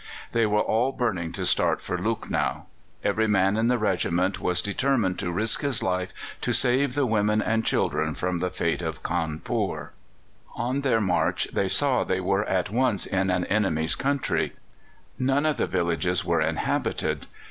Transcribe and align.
They 0.31 0.47
were 0.47 0.61
all 0.61 0.91
burning 0.93 1.31
to 1.33 1.45
start 1.45 1.79
for 1.79 1.95
Lucknow. 1.95 2.65
Every 3.03 3.27
man 3.27 3.55
in 3.55 3.67
the 3.67 3.77
regiment 3.77 4.39
was 4.41 4.59
determined 4.63 5.19
to 5.19 5.31
risk 5.31 5.61
his 5.61 5.83
life 5.83 6.11
to 6.41 6.53
save 6.53 6.95
the 6.95 7.05
women 7.05 7.39
and 7.39 7.63
children 7.63 8.15
from 8.15 8.39
the 8.39 8.49
fate 8.49 8.81
of 8.81 9.03
Cawnpore. 9.03 9.91
On 10.55 10.81
their 10.81 11.01
march 11.01 11.49
they 11.53 11.67
saw 11.67 12.03
they 12.03 12.19
were 12.19 12.45
at 12.45 12.71
once 12.71 13.05
in 13.05 13.29
an 13.29 13.45
enemy's 13.45 13.93
country. 13.93 14.53
None 15.19 15.45
of 15.45 15.57
the 15.57 15.67
villages 15.67 16.25
were 16.25 16.41
inhabited. 16.41 17.27